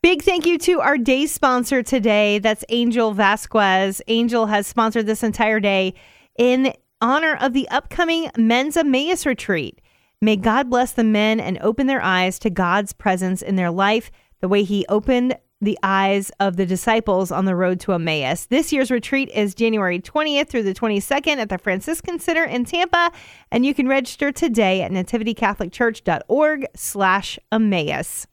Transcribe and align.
Big 0.00 0.22
thank 0.22 0.46
you 0.46 0.58
to 0.58 0.80
our 0.80 0.96
day 0.96 1.26
sponsor 1.26 1.82
today. 1.82 2.38
That's 2.38 2.64
Angel 2.68 3.12
Vazquez. 3.12 4.00
Angel 4.06 4.46
has 4.46 4.64
sponsored 4.64 5.06
this 5.06 5.24
entire 5.24 5.58
day 5.58 5.94
in 6.38 6.72
honor 7.00 7.36
of 7.40 7.52
the 7.52 7.68
upcoming 7.68 8.30
Men's 8.36 8.76
Emmaus 8.76 9.26
retreat. 9.26 9.80
May 10.20 10.36
God 10.36 10.70
bless 10.70 10.92
the 10.92 11.02
men 11.02 11.40
and 11.40 11.58
open 11.58 11.88
their 11.88 12.00
eyes 12.00 12.38
to 12.40 12.50
God's 12.50 12.92
presence 12.92 13.42
in 13.42 13.56
their 13.56 13.72
life, 13.72 14.12
the 14.40 14.46
way 14.46 14.62
He 14.62 14.86
opened 14.88 15.36
the 15.60 15.76
eyes 15.82 16.30
of 16.38 16.56
the 16.56 16.66
disciples 16.66 17.32
on 17.32 17.44
the 17.44 17.56
road 17.56 17.80
to 17.80 17.92
Emmaus. 17.92 18.46
This 18.46 18.72
year's 18.72 18.92
retreat 18.92 19.28
is 19.34 19.52
January 19.52 19.98
20th 19.98 20.46
through 20.46 20.62
the 20.62 20.74
22nd 20.74 21.38
at 21.38 21.48
the 21.48 21.58
Franciscan 21.58 22.20
Center 22.20 22.44
in 22.44 22.64
Tampa, 22.64 23.10
and 23.50 23.66
you 23.66 23.74
can 23.74 23.88
register 23.88 24.30
today 24.30 24.82
at 24.82 24.92
nativitycatholicchurch.org 24.92 26.66
slash 26.76 27.38
Emmaus. 27.50 28.28